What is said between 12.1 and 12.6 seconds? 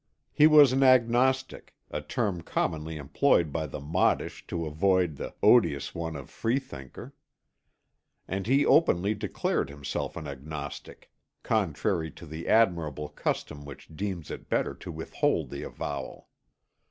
to the